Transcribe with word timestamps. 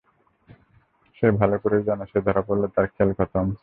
সেও 1.15 1.31
ভালো 1.31 1.55
করে 1.57 1.83
জানে 1.83 2.05
যে, 2.05 2.11
সে 2.11 2.19
ধরা 2.21 2.41
পড়লে 2.41 2.67
তার 2.67 2.85
খেল 2.87 3.09
খতম। 3.13 3.47